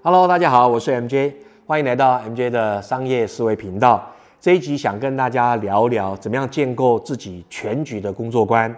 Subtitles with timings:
[0.00, 1.32] Hello，大家好，我是 MJ，
[1.66, 4.08] 欢迎来到 MJ 的商业思维频道。
[4.40, 8.72] 这一集想跟大家聊聊怎么样建构自己全局的工作观。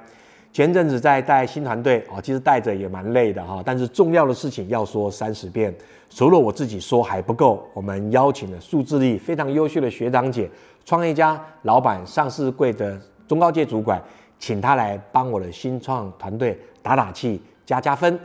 [0.50, 5.72] 前阵子在带新团队哦，其实带着也蛮累的哈，但是重要的事情要说三十遍，
[6.08, 10.48] 除了我自己说还不够，我们邀请了数字力非常优秀的学长姐、
[10.86, 12.98] 创业家、老板、上市柜的
[13.28, 14.02] 中高阶主管，
[14.38, 18.18] 请他来帮我的新创团队打打气、加加分。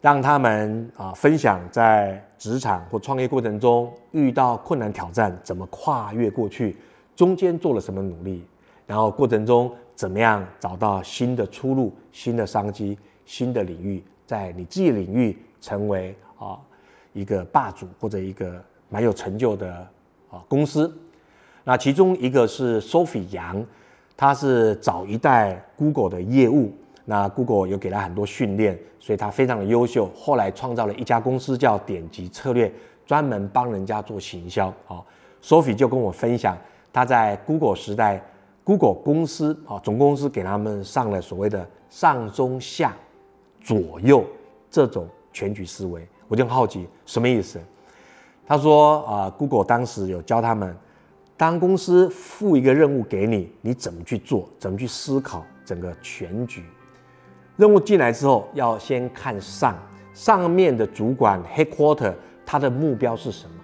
[0.00, 6.76] 让他们啊分享在职场或创业过程中遇到困难挑战怎么跨越过去，
[7.14, 8.42] 中间做了什么努力，
[8.86, 16.58] 然后过程中怎么样找到新的出路、新的商机、新的领域，在你自己领域成为啊
[17.12, 19.86] 一个霸主或者一个蛮有成就的
[20.30, 20.90] 啊公司。
[21.62, 23.62] 那其中一个是 Sophie 杨，
[24.16, 26.72] 他是早一代 Google 的业务。
[27.10, 30.08] 那 Google 有给他很多训练，所以他非常的优秀。
[30.14, 32.72] 后来创造了一家公司叫点击策略，
[33.04, 34.68] 专门帮人家做行销。
[34.86, 35.02] 啊
[35.42, 36.56] ，Sophie 就跟我分享，
[36.92, 38.22] 他在 Google 时代
[38.62, 42.94] ，Google 公司啊总公司给他们上了所谓的上中下
[43.60, 44.24] 左右
[44.70, 46.06] 这种全局思维。
[46.28, 47.58] 我就很好奇什么意思？
[48.46, 50.76] 他说啊，Google 当时有教他们，
[51.36, 56.62] 当公司付一个任务给你，你怎么去做，怎么去思考整个全局。
[57.60, 59.76] 任务进来之后，要先看上
[60.14, 62.10] 上面的主管 headquarter，
[62.46, 63.54] 他的目标是什么？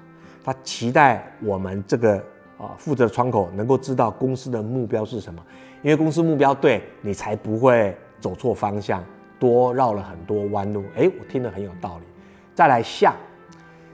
[0.45, 2.17] 他期待我们这个
[2.59, 5.43] 啊负责窗口能够知道公司的目标是什么，
[5.81, 9.03] 因为公司目标对你才不会走错方向，
[9.39, 10.85] 多绕了很多弯路。
[10.95, 12.05] 哎，我听得很有道理。
[12.55, 13.17] 再来下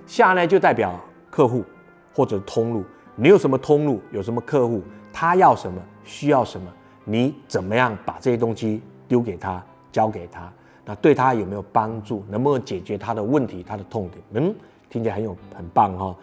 [0.05, 0.99] 下呢，就代表
[1.31, 1.65] 客户
[2.13, 6.67] 或者通路，你有什么通路，有什么客户，他要什么，需要什么，
[7.05, 9.65] 你怎么样把这些东西丢给他？
[9.93, 10.51] 交给他，
[10.85, 12.25] 那对他有没有帮助？
[12.29, 14.45] 能不能解决他的问题、他的痛点？
[14.45, 14.55] 嗯，
[14.91, 16.17] 听起来很有很棒哈。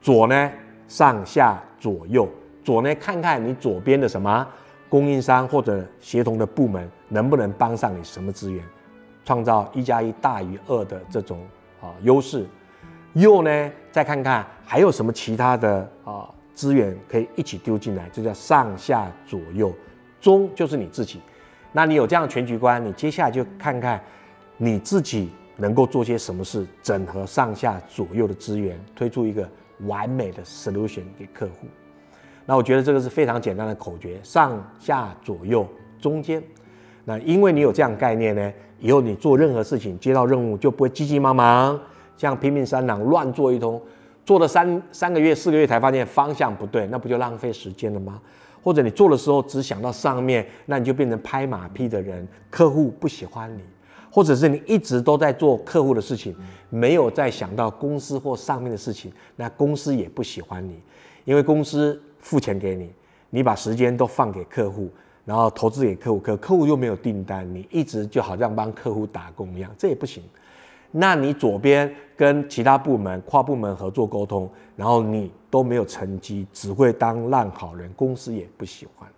[0.00, 0.52] 左呢，
[0.88, 2.28] 上下左右，
[2.64, 4.46] 左呢，看看你左边的什么
[4.88, 8.62] 供应商或者协同的部门能不能帮上你什么资源，
[9.24, 11.38] 创造一加一大于二的这种
[11.80, 12.44] 啊优势。
[13.14, 19.72] 右呢，再看看还有什么其他的啊资源可以一起丢进来，这叫上下左右。
[20.20, 21.20] 中就是你自己。
[21.72, 24.00] 那你有这样的全局观，你接下来就看看
[24.58, 29.48] 你自己能够做些什么事，整合上下左右的资源，推出一个
[29.86, 31.66] 完美的 solution 给客户。
[32.44, 35.66] 那我觉得这个是非常简单的口诀：上下左右
[35.98, 36.42] 中间。
[37.04, 41.80] 那因为你有这样概念呢，以后你做任何事情，接到任务就不会急急忙忙，
[42.16, 43.80] 像拼命三郎乱做一通，
[44.26, 48.20] 做了三三个月、四个月才发现方向不对，那不就浪费时间了吗？
[48.62, 53.60] 或者你做的时候只想到上面，那你就变成拍马屁的人，客户不喜欢你；
[54.10, 56.34] 或者是你一直都在做客户的事情，
[56.70, 60.80] 没有再想到公司或上面的事情，那公司也不喜欢你，
[61.24, 62.92] 因为公司付钱给你，
[63.30, 64.88] 你把时间都放给客户，
[65.24, 70.22] 然后投资给客户，可客户又没有订单，你一直就好像帮客户打工一样，这也不行。
[70.94, 79.10] 那你左边跟其他部门跨部门合作沟通，然后你都没有成绩，只会当烂好人，公司也不喜欢。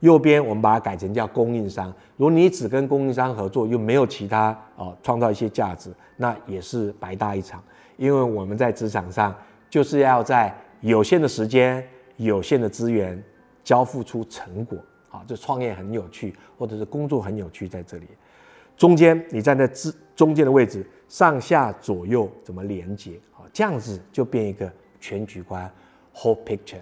[0.00, 7.62] 右边我们把它改成叫供应商，如果你只跟供应商合作，又没有其他哦创造一些价值，那也是白搭一场。
[7.96, 9.34] 因为我们在职场上
[9.70, 11.82] 就是要在有限的时间、
[12.18, 13.18] 有限的资源
[13.64, 14.76] 交付出成果。
[15.08, 18.06] 啊，这创业很有趣，或者是工作很有趣，在这里。
[18.80, 23.20] 中间你站在之中间的位置，上下左右怎么连接？
[23.30, 25.70] 好，这样子就变一个全局观
[26.14, 26.80] ，whole picture。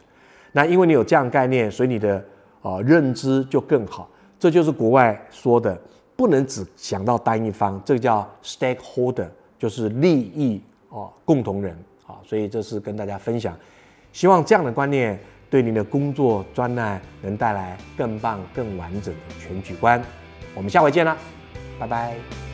[0.53, 2.25] 那因为你有这样概念，所以你的
[2.63, 4.09] 啊认知就更好。
[4.39, 5.77] 这就是国外说的，
[6.15, 9.27] 不能只想到单一方，这个叫 stakeholder，
[9.59, 11.77] 就是利益哦共同人
[12.07, 12.15] 啊。
[12.25, 13.59] 所以这是跟大家分享，
[14.13, 15.19] 希望这样的观念
[15.51, 20.01] 对您的工作专案能带来更棒、更完整的全局观。
[20.55, 21.19] 我们下回见了。
[21.78, 22.48] 拜拜。